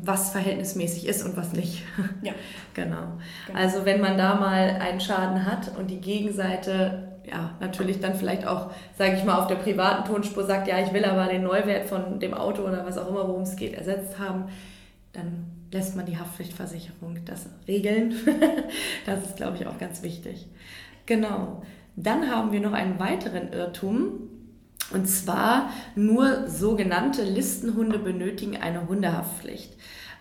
was 0.03 0.31
verhältnismäßig 0.31 1.07
ist 1.07 1.25
und 1.25 1.37
was 1.37 1.53
nicht. 1.53 1.83
Ja. 2.23 2.33
genau. 2.75 3.19
genau. 3.47 3.59
Also 3.59 3.85
wenn 3.85 4.01
man 4.01 4.19
da 4.19 4.35
mal 4.35 4.77
einen 4.81 5.01
Schaden 5.01 5.47
hat 5.47 5.77
und 5.79 5.91
die 5.91 6.01
Gegenseite 6.01 7.17
ja 7.25 7.55
natürlich 7.61 8.01
dann 8.01 8.15
vielleicht 8.15 8.47
auch, 8.47 8.71
sage 8.97 9.17
ich 9.17 9.25
mal, 9.25 9.39
auf 9.39 9.47
der 9.47 9.57
privaten 9.57 10.07
Tonspur 10.07 10.45
sagt, 10.45 10.69
ja, 10.69 10.79
ich 10.79 10.93
will 10.93 11.05
aber 11.05 11.27
den 11.27 11.43
Neuwert 11.43 11.89
von 11.89 12.21
dem 12.21 12.35
Auto 12.35 12.63
oder 12.63 12.85
was 12.87 12.99
auch 12.99 13.09
immer, 13.09 13.27
worum 13.27 13.43
es 13.43 13.57
geht, 13.57 13.75
ersetzt 13.75 14.19
haben, 14.19 14.45
dann 15.13 15.47
lässt 15.73 15.97
man 15.97 16.07
die 16.07 16.19
Haftpflichtversicherung 16.19 17.19
das 17.25 17.49
regeln. 17.67 18.15
das 19.07 19.25
ist, 19.25 19.37
glaube 19.37 19.57
ich, 19.57 19.67
auch 19.67 19.79
ganz 19.79 20.03
wichtig. 20.03 20.47
Genau. 21.07 21.63
Dann 21.97 22.31
haben 22.31 22.53
wir 22.53 22.61
noch 22.61 22.73
einen 22.73 22.99
weiteren 22.99 23.53
Irrtum. 23.53 24.29
Und 24.93 25.09
zwar 25.09 25.71
nur 25.95 26.49
sogenannte 26.49 27.25
Listenhunde 27.25 27.99
benötigen 27.99 28.57
eine 28.57 28.89
Hundehaftpflicht. 28.89 29.73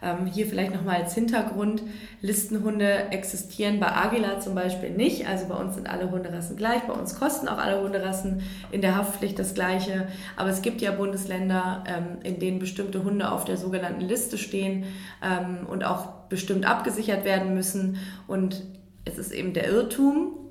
Ähm, 0.01 0.25
hier 0.25 0.45
vielleicht 0.45 0.73
nochmal 0.73 1.01
als 1.01 1.13
Hintergrund. 1.13 1.81
Listenhunde 2.21 3.11
existieren 3.11 3.79
bei 3.79 3.91
Agila 3.91 4.39
zum 4.39 4.55
Beispiel 4.55 4.91
nicht. 4.91 5.27
Also 5.27 5.47
bei 5.47 5.55
uns 5.55 5.75
sind 5.75 5.87
alle 5.87 6.11
Hunderassen 6.11 6.57
gleich. 6.57 6.81
Bei 6.83 6.93
uns 6.93 7.17
kosten 7.17 7.47
auch 7.47 7.57
alle 7.57 7.81
Hunderassen 7.81 8.41
in 8.71 8.81
der 8.81 8.97
Haftpflicht 8.97 9.37
das 9.39 9.53
Gleiche. 9.53 10.07
Aber 10.35 10.49
es 10.49 10.61
gibt 10.61 10.81
ja 10.81 10.91
Bundesländer, 10.91 11.83
ähm, 11.87 12.17
in 12.23 12.39
denen 12.39 12.59
bestimmte 12.59 13.03
Hunde 13.03 13.31
auf 13.31 13.45
der 13.45 13.57
sogenannten 13.57 14.01
Liste 14.01 14.37
stehen 14.37 14.85
ähm, 15.23 15.65
und 15.67 15.83
auch 15.83 16.07
bestimmt 16.29 16.65
abgesichert 16.65 17.23
werden 17.23 17.53
müssen. 17.53 17.97
Und 18.27 18.63
es 19.05 19.17
ist 19.17 19.31
eben 19.31 19.53
der 19.53 19.69
Irrtum, 19.69 20.44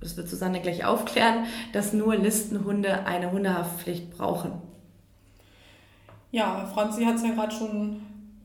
das 0.00 0.16
wird 0.16 0.28
Susanne 0.28 0.60
gleich 0.60 0.84
aufklären, 0.84 1.46
dass 1.72 1.92
nur 1.92 2.16
Listenhunde 2.16 3.06
eine 3.06 3.32
Hundehaftpflicht 3.32 4.10
brauchen. 4.16 4.52
Ja, 6.30 6.68
Franzi 6.72 7.04
hat 7.04 7.16
es 7.16 7.22
ja 7.22 7.30
gerade 7.30 7.54
schon 7.54 8.00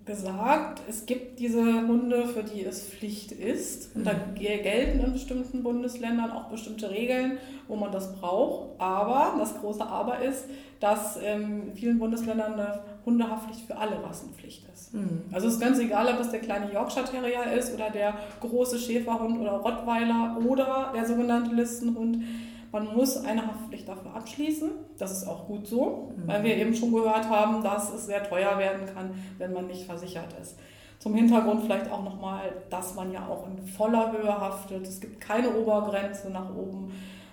gesagt, 0.05 0.81
es 0.89 1.05
gibt 1.05 1.39
diese 1.39 1.61
Hunde, 1.61 2.25
für 2.25 2.43
die 2.43 2.65
es 2.65 2.87
Pflicht 2.87 3.31
ist. 3.31 3.95
Und 3.95 4.05
da 4.05 4.13
mhm. 4.13 4.35
gelten 4.35 4.99
in 4.99 5.13
bestimmten 5.13 5.63
Bundesländern 5.63 6.31
auch 6.31 6.45
bestimmte 6.45 6.89
Regeln, 6.89 7.37
wo 7.67 7.75
man 7.75 7.91
das 7.91 8.15
braucht. 8.15 8.79
Aber 8.79 9.35
das 9.37 9.59
große 9.59 9.85
Aber 9.85 10.19
ist, 10.19 10.45
dass 10.79 11.17
in 11.17 11.73
vielen 11.75 11.99
Bundesländern 11.99 12.53
eine 12.53 12.79
Hundehaftpflicht 13.05 13.61
für 13.61 13.77
alle 13.77 14.03
Rassen 14.03 14.33
Pflicht 14.33 14.65
ist. 14.73 14.93
Mhm. 14.93 15.23
Also 15.31 15.47
es 15.47 15.55
ist 15.55 15.59
ganz 15.59 15.79
egal, 15.79 16.07
ob 16.07 16.17
das 16.17 16.31
der 16.31 16.39
kleine 16.39 16.71
Yorkshire 16.71 17.05
Terrier 17.05 17.51
ist 17.57 17.73
oder 17.73 17.89
der 17.89 18.13
große 18.39 18.77
Schäferhund 18.77 19.39
oder 19.39 19.53
Rottweiler 19.53 20.37
oder 20.45 20.91
der 20.93 21.05
sogenannte 21.05 21.53
Listenhund. 21.55 22.23
Man 22.71 22.95
muss 22.95 23.17
eine 23.17 23.45
Haftpflicht 23.45 23.87
dafür 23.87 24.15
abschließen. 24.15 24.69
Das 24.97 25.11
ist 25.11 25.27
auch 25.27 25.47
gut 25.47 25.67
so, 25.67 26.13
mhm. 26.15 26.27
weil 26.27 26.43
wir 26.43 26.55
eben 26.55 26.73
schon 26.73 26.91
gehört 26.91 27.29
haben, 27.29 27.63
dass 27.63 27.93
es 27.93 28.05
sehr 28.05 28.23
teuer 28.23 28.57
werden 28.57 28.87
kann, 28.93 29.11
wenn 29.37 29.53
man 29.53 29.67
nicht 29.67 29.85
versichert 29.85 30.33
ist. 30.41 30.57
Zum 30.99 31.15
Hintergrund 31.15 31.63
vielleicht 31.63 31.91
auch 31.91 32.03
nochmal, 32.03 32.53
dass 32.69 32.93
man 32.93 33.11
ja 33.11 33.25
auch 33.27 33.47
in 33.47 33.65
voller 33.65 34.11
Höhe 34.11 34.39
haftet. 34.39 34.87
Es 34.87 35.01
gibt 35.01 35.19
keine 35.19 35.49
Obergrenze 35.49 36.29
nach 36.29 36.55
oben, 36.55 36.91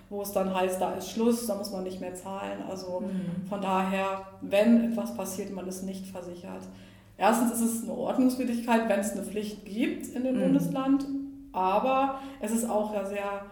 wo 0.09 0.21
es 0.21 0.31
dann 0.31 0.53
heißt, 0.53 0.81
da 0.81 0.93
ist 0.93 1.11
Schluss, 1.11 1.45
da 1.47 1.55
muss 1.55 1.71
man 1.71 1.83
nicht 1.83 2.01
mehr 2.01 2.15
zahlen. 2.15 2.63
Also 2.69 3.01
mhm. 3.01 3.47
von 3.47 3.61
daher, 3.61 4.23
wenn 4.41 4.91
etwas 4.91 5.15
passiert, 5.15 5.53
man 5.53 5.67
ist 5.67 5.83
nicht 5.83 6.07
versichert. 6.07 6.63
Erstens 7.17 7.51
ist 7.51 7.61
es 7.61 7.83
eine 7.83 7.93
Ordnungswidrigkeit, 7.93 8.87
wenn 8.89 8.99
es 8.99 9.11
eine 9.11 9.23
Pflicht 9.23 9.65
gibt 9.65 10.07
in 10.07 10.23
dem 10.23 10.37
mhm. 10.37 10.41
Bundesland 10.41 11.05
aber 11.51 12.19
es 12.39 12.51
ist 12.51 12.69
auch 12.69 12.93
ja 12.93 13.05
sehr 13.05 13.45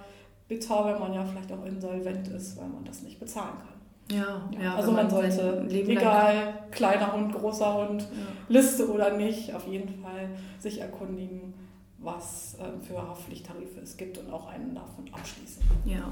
bitter, 0.48 0.86
wenn 0.86 1.00
man 1.00 1.14
ja 1.14 1.26
vielleicht 1.26 1.52
auch 1.52 1.66
insolvent 1.66 2.28
ist, 2.30 2.58
weil 2.58 2.68
man 2.68 2.86
das 2.86 3.02
nicht 3.02 3.20
bezahlen 3.20 3.58
kann. 3.58 4.18
Ja, 4.18 4.50
ja. 4.62 4.76
also 4.76 4.92
man, 4.92 5.08
man 5.08 5.10
sollte, 5.10 5.68
egal, 5.70 6.54
kleiner 6.72 7.12
Hund, 7.12 7.34
großer 7.34 7.74
Hund, 7.74 8.04
ja. 8.04 8.08
Liste 8.48 8.90
oder 8.90 9.18
nicht, 9.18 9.54
auf 9.54 9.68
jeden 9.68 10.02
Fall 10.02 10.30
sich 10.60 10.80
erkundigen, 10.80 11.54
was 12.00 12.56
äh, 12.60 12.86
für 12.86 13.02
Haftpflichttarife 13.02 13.80
es 13.82 13.98
gibt 13.98 14.18
und 14.18 14.32
auch 14.32 14.48
einen 14.48 14.76
davon 14.76 15.06
abschließen. 15.12 15.64
Ja. 15.86 16.12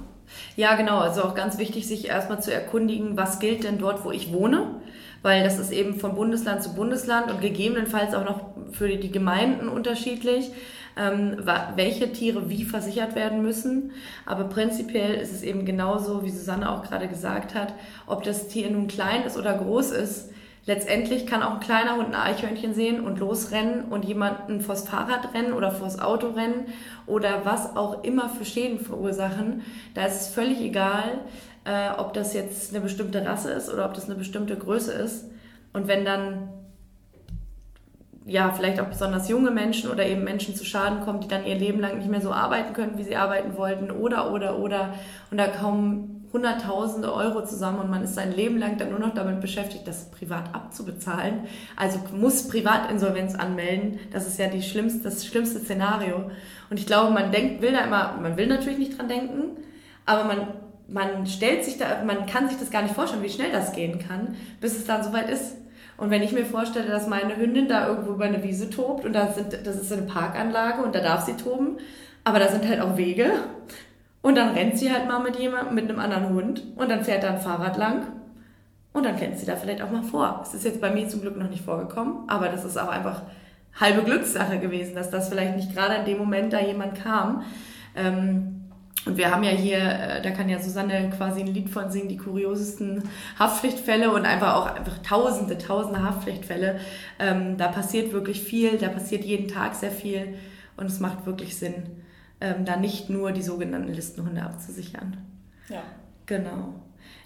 ja, 0.56 0.75
genau. 0.75 1.00
Also 1.00 1.24
auch 1.24 1.36
ganz 1.36 1.58
wichtig, 1.58 1.88
sich 1.88 2.08
erstmal 2.08 2.42
zu 2.42 2.54
erkundigen, 2.54 3.18
was 3.18 3.39
gilt 3.39 3.63
denn 3.63 3.77
dort, 3.77 4.04
wo 4.04 4.12
ich 4.12 4.34
wohne 4.34 4.82
weil 5.25 5.44
das 5.44 5.58
ist 5.58 5.72
eben 5.72 5.96
von 5.96 6.13
Bundesland 6.13 6.62
zu 6.62 6.75
Bundesland 6.75 7.32
und 7.32 7.42
gegebenenfalls 7.42 8.13
auch 8.13 8.25
noch 8.25 8.42
für 8.74 8.96
die 8.96 9.12
Gemeinden 9.12 9.70
unterschiedlich, 9.70 10.51
ähm, 10.96 11.38
welche 11.75 12.13
Tiere 12.13 12.48
wie 12.48 12.63
versichert 12.63 13.15
werden 13.15 13.42
müssen. 13.42 13.92
Aber 14.27 14.44
prinzipiell 14.44 15.15
ist 15.15 15.34
es 15.34 15.42
eben 15.42 15.65
genauso, 15.65 16.24
wie 16.24 16.30
Susanne 16.30 16.70
auch 16.70 16.84
gerade 16.84 17.08
gesagt 17.08 17.56
hat, 17.56 17.74
ob 18.06 18.22
das 18.22 18.50
Tier 18.50 18.70
nun 18.70 18.86
klein 18.86 19.24
ist 19.24 19.36
oder 19.36 19.58
groß 19.58 19.94
ist. 19.94 20.30
Letztendlich 20.65 21.27
kann 21.27 21.43
auch 21.43 21.55
ein 21.55 21.60
kleiner 21.60 21.98
Hund 21.98 22.07
ein 22.07 22.15
Eichhörnchen 22.15 22.74
sehen 22.74 23.01
und 23.01 23.19
losrennen 23.19 23.86
und 23.86 24.03
jemanden 24.03 24.62
vors 24.62 24.88
Fahrrad 24.88 25.34
rennen 25.34 25.53
oder 25.53 25.72
vors 25.72 26.00
Auto 26.00 26.29
rennen 26.29 26.65
oder 27.05 27.45
was 27.45 27.75
auch 27.75 28.03
immer 28.03 28.29
für 28.29 28.45
Schäden 28.45 28.79
verursachen. 28.79 29.62
Da 29.93 30.05
ist 30.05 30.22
es 30.22 30.27
völlig 30.29 30.60
egal 30.62 31.19
äh, 31.65 31.89
ob 31.98 32.13
das 32.13 32.34
jetzt 32.34 32.74
eine 32.74 32.81
bestimmte 32.81 33.25
Rasse 33.25 33.51
ist 33.51 33.72
oder 33.72 33.86
ob 33.86 33.93
das 33.93 34.05
eine 34.05 34.15
bestimmte 34.15 34.55
Größe 34.55 34.93
ist. 34.93 35.25
Und 35.74 35.88
wenn 35.88 36.05
dann 36.05 36.50
ja, 38.27 38.51
vielleicht 38.51 38.79
auch 38.79 38.88
besonders 38.88 39.29
junge 39.29 39.51
Menschen 39.51 39.91
oder 39.91 40.05
eben 40.05 40.24
Menschen 40.24 40.55
zu 40.55 40.65
Schaden 40.65 41.01
kommen, 41.01 41.19
die 41.19 41.27
dann 41.27 41.45
ihr 41.45 41.55
Leben 41.55 41.79
lang 41.79 42.00
nicht 42.00 42.10
mehr 42.10 42.22
so 42.22 42.31
arbeiten 42.31 42.74
können, 42.74 42.98
wie 42.98 43.03
sie 43.03 43.15
arbeiten 43.15 43.55
wollten, 43.55 43.91
oder, 43.91 44.31
oder, 44.31 44.57
oder, 44.57 44.95
und 45.29 45.38
da 45.38 45.48
kommen 45.48 46.14
Hunderttausende 46.36 47.13
Euro 47.13 47.46
zusammen 47.46 47.80
und 47.80 47.89
man 47.89 48.04
ist 48.04 48.15
sein 48.15 48.36
Leben 48.36 48.58
lang 48.58 48.77
dann 48.77 48.89
nur 48.89 49.00
noch 49.00 49.13
damit 49.13 49.39
beschäftigt, 49.39 49.88
das 49.88 50.12
privat 50.12 50.54
abzubezahlen. 50.54 51.46
Also 51.77 52.00
muss 52.13 52.50
Privatinsolvenz 52.50 53.36
anmelden. 53.36 54.00
Das 54.12 54.27
ist 54.27 54.38
ja 54.38 54.48
die 54.48 54.62
schlimmste, 54.62 55.04
das 55.04 55.25
schlimmste 55.25 55.60
Szenario. 55.60 56.30
Und 56.70 56.77
ich 56.77 56.86
glaube, 56.86 57.13
man 57.13 57.32
denkt, 57.32 57.62
will 57.62 57.72
da 57.72 57.86
immer, 57.86 58.18
man 58.22 58.36
will 58.36 58.48
natürlich 58.48 58.80
nicht 58.80 58.98
dran 58.98 59.08
denken, 59.08 59.58
aber 60.06 60.25
man 60.25 60.48
man 60.88 61.25
stellt 61.25 61.65
sich 61.65 61.80
da, 61.80 62.04
man 62.06 62.27
kann 62.27 62.48
sich 62.48 62.60
das 62.60 62.70
gar 62.70 62.84
nicht 62.84 62.94
vorstellen, 62.94 63.24
wie 63.24 63.30
schnell 63.30 63.51
das 63.51 63.74
gehen 63.74 63.98
kann, 63.98 64.36
bis 64.62 64.77
es 64.77 64.86
dann 64.86 65.04
soweit 65.04 65.32
ist. 65.32 65.56
Und 65.98 66.12
wenn 66.12 66.22
ich 66.22 66.32
mir 66.32 66.46
vorstelle, 66.46 66.88
dass 66.88 67.08
meine 67.08 67.38
Hündin 67.38 67.68
da 67.68 67.88
irgendwo 67.88 68.12
über 68.13 68.25
eine 68.25 68.44
Wiese 68.44 68.70
tobt 68.70 69.04
und 69.04 69.13
da 69.13 69.32
sind, 69.34 69.65
das 69.65 69.77
ist 69.77 69.92
eine 69.92 70.04
Parkanlage 70.04 70.84
und 70.84 70.94
da 70.94 71.00
darf 71.00 71.25
sie 71.25 71.38
toben, 71.38 71.77
aber 72.24 72.39
da 72.39 72.50
sind 72.50 72.68
halt 72.68 72.82
auch 72.82 72.98
Wege 72.98 73.32
und 74.25 74.34
dann 74.34 74.55
rennt 74.55 74.75
sie 74.75 74.91
halt 74.91 75.08
mal 75.08 75.20
mit 75.20 75.36
jemandem, 75.36 75.75
mit 75.75 75.88
einem 75.88 76.00
anderen 76.00 76.29
Hund 76.29 76.63
und 76.77 76.89
dann 76.89 77.03
fährt 77.03 77.22
da 77.22 77.29
ein 77.29 77.39
Fahrrad 77.39 77.77
lang 77.77 78.08
und 78.91 79.05
dann 79.05 79.17
kennt 79.17 79.38
sie 79.38 79.46
da 79.46 79.55
vielleicht 79.55 79.84
auch 79.84 79.91
mal 79.91 80.01
vor. 80.01 80.39
Es 80.41 80.55
ist 80.55 80.65
jetzt 80.65 80.82
bei 80.82 80.89
mir 80.89 81.08
zum 81.08 81.22
Glück 81.22 81.38
noch 81.38 81.48
nicht 81.48 81.63
vorgekommen, 81.63 82.27
aber 82.27 82.50
das 82.50 82.65
ist 82.65 82.75
auch 82.75 82.88
einfach 82.88 83.22
halbe 83.79 84.01
Glückssache 84.01 84.58
gewesen, 84.58 84.96
dass 84.96 85.12
das 85.12 85.29
vielleicht 85.29 85.55
nicht 85.55 85.75
gerade 85.75 85.98
in 85.98 86.05
dem 86.05 86.17
Moment 86.17 86.53
da 86.53 86.60
jemand 86.60 86.96
kam. 86.96 87.44
Ähm, 87.96 88.63
und 89.05 89.15
wir 89.15 89.29
haben 89.29 89.44
ja 89.44 89.51
hier, 89.51 89.77
äh, 89.77 90.22
da 90.24 90.32
kann 90.32 90.50
ja 90.50 90.60
Susanne 90.60 91.12
quasi 91.15 91.41
ein 91.41 91.53
Lied 91.53 91.70
von 91.70 91.91
singen, 91.91 92.10
die 92.10 92.17
kuriosesten 92.17 93.03
Haftpflichtfälle 93.38 94.10
und 94.10 94.25
einfach 94.25 94.55
auch 94.55 94.75
einfach 94.75 95.03
tausende, 95.03 95.60
tausende 95.60 96.01
Haftpflichtfälle. 96.01 96.79
Ähm, 97.20 97.58
da 97.58 97.67
passiert 97.67 98.12
wirklich 98.12 98.41
viel, 98.41 98.79
da 98.79 98.88
passiert 98.88 99.24
jeden 99.24 99.50
Tag 99.50 99.75
sehr 99.75 99.91
viel 99.91 100.34
und 100.77 100.88
es 100.88 101.00
macht 101.00 101.27
wirklich 101.27 101.55
Sinn, 101.55 102.03
ähm, 102.45 102.65
da 102.65 102.77
nicht 102.77 103.09
nur 103.09 103.31
die 103.31 103.41
sogenannten 103.41 103.91
Listenhunde 103.91 104.43
abzusichern. 104.43 105.17
Ja. 105.67 105.81
Genau. 106.27 106.75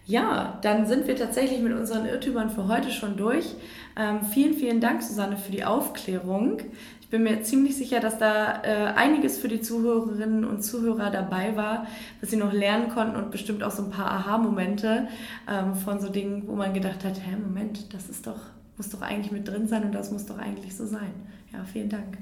Ja, 0.06 0.58
dann 0.64 0.88
sind 0.88 1.08
wir 1.08 1.16
tatsächlich 1.16 1.62
mit 1.62 1.74
unseren 1.74 2.06
Irrtümern 2.06 2.50
für 2.50 2.68
heute 2.68 2.90
schon 2.90 3.16
durch. 3.16 3.54
Ähm, 3.96 4.24
vielen, 4.24 4.56
vielen 4.56 4.82
Dank, 4.82 5.04
Susanne, 5.04 5.38
für 5.38 5.52
die 5.52 5.66
Aufklärung. 5.66 6.62
Ich 7.02 7.10
bin 7.10 7.24
mir 7.24 7.44
ziemlich 7.44 7.76
sicher, 7.76 8.00
dass 8.00 8.18
da 8.18 8.64
äh, 8.64 8.94
einiges 8.96 9.38
für 9.38 9.48
die 9.48 9.62
Zuhörerinnen 9.62 10.46
und 10.46 10.64
Zuhörer 10.64 11.12
dabei 11.12 11.56
war, 11.56 11.86
was 12.22 12.30
sie 12.32 12.38
noch 12.38 12.54
lernen 12.54 12.90
konnten 12.90 13.16
und 13.18 13.32
bestimmt 13.32 13.62
auch 13.62 13.72
so 13.72 13.84
ein 13.84 13.92
paar 13.92 14.10
Aha-Momente 14.12 15.08
ähm, 15.48 15.76
von 15.76 16.00
so 16.00 16.10
Dingen, 16.10 16.48
wo 16.48 16.56
man 16.56 16.74
gedacht 16.74 17.04
hat, 17.04 17.18
hä, 17.18 17.36
Moment, 17.36 17.94
das 17.94 18.10
ist 18.10 18.26
doch, 18.26 18.40
muss 18.78 18.90
doch 18.90 19.02
eigentlich 19.02 19.32
mit 19.32 19.48
drin 19.48 19.68
sein 19.68 19.84
und 19.84 19.94
das 19.94 20.12
muss 20.12 20.26
doch 20.26 20.40
eigentlich 20.40 20.76
so 20.76 20.86
sein. 20.86 21.12
Ja, 21.52 21.64
vielen 21.66 21.90
Dank. 21.90 22.18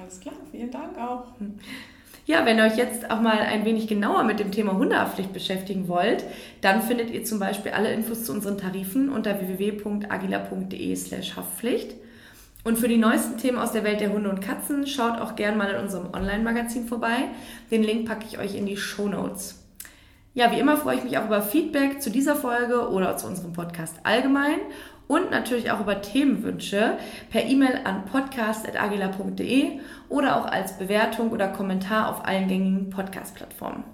Alles 0.00 0.20
klar, 0.20 0.34
vielen 0.50 0.70
Dank 0.70 0.98
auch. 0.98 1.26
Ja, 2.26 2.44
wenn 2.44 2.58
ihr 2.58 2.64
euch 2.64 2.76
jetzt 2.76 3.08
auch 3.08 3.20
mal 3.20 3.38
ein 3.38 3.64
wenig 3.64 3.86
genauer 3.86 4.24
mit 4.24 4.40
dem 4.40 4.50
Thema 4.50 4.72
Hundehaftpflicht 4.72 5.32
beschäftigen 5.32 5.86
wollt, 5.86 6.24
dann 6.60 6.82
findet 6.82 7.10
ihr 7.10 7.24
zum 7.24 7.38
Beispiel 7.38 7.70
alle 7.70 7.92
Infos 7.92 8.24
zu 8.24 8.32
unseren 8.32 8.58
Tarifen 8.58 9.10
unter 9.10 9.40
www.agila.de 9.40 10.96
slash 10.96 11.36
Haftpflicht. 11.36 11.94
Und 12.64 12.78
für 12.78 12.88
die 12.88 12.96
neuesten 12.96 13.38
Themen 13.38 13.58
aus 13.58 13.70
der 13.70 13.84
Welt 13.84 14.00
der 14.00 14.12
Hunde 14.12 14.28
und 14.28 14.40
Katzen 14.40 14.88
schaut 14.88 15.20
auch 15.20 15.36
gern 15.36 15.56
mal 15.56 15.70
in 15.70 15.80
unserem 15.80 16.12
Online-Magazin 16.12 16.88
vorbei. 16.88 17.28
Den 17.70 17.84
Link 17.84 18.08
packe 18.08 18.26
ich 18.28 18.40
euch 18.40 18.56
in 18.56 18.66
die 18.66 18.76
Show 18.76 19.06
Notes. 19.06 19.62
Ja, 20.34 20.50
wie 20.50 20.58
immer 20.58 20.76
freue 20.76 20.96
ich 20.96 21.04
mich 21.04 21.16
auch 21.18 21.26
über 21.26 21.42
Feedback 21.42 22.02
zu 22.02 22.10
dieser 22.10 22.34
Folge 22.34 22.90
oder 22.90 23.16
zu 23.16 23.28
unserem 23.28 23.52
Podcast 23.52 24.00
allgemein 24.02 24.58
und 25.08 25.30
natürlich 25.30 25.70
auch 25.70 25.80
über 25.80 26.02
Themenwünsche 26.02 26.98
per 27.30 27.44
E-Mail 27.44 27.80
an 27.84 28.04
podcast.agila.de 28.06 29.80
oder 30.08 30.36
auch 30.36 30.46
als 30.46 30.78
Bewertung 30.78 31.30
oder 31.30 31.48
Kommentar 31.48 32.10
auf 32.10 32.24
allen 32.24 32.48
gängigen 32.48 32.90
Podcast-Plattformen. 32.90 33.84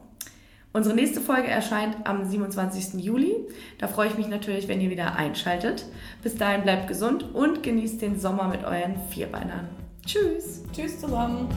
Unsere 0.74 0.94
nächste 0.94 1.20
Folge 1.20 1.48
erscheint 1.48 1.96
am 2.04 2.24
27. 2.24 3.02
Juli. 3.04 3.34
Da 3.78 3.88
freue 3.88 4.08
ich 4.08 4.16
mich 4.16 4.28
natürlich, 4.28 4.68
wenn 4.68 4.80
ihr 4.80 4.88
wieder 4.88 5.16
einschaltet. 5.16 5.84
Bis 6.22 6.36
dahin 6.36 6.62
bleibt 6.62 6.88
gesund 6.88 7.34
und 7.34 7.62
genießt 7.62 8.00
den 8.00 8.18
Sommer 8.18 8.48
mit 8.48 8.64
euren 8.64 8.96
Vierbeinern. 9.10 9.68
Tschüss. 10.06 10.62
Tschüss 10.72 10.98
zusammen. 10.98 11.48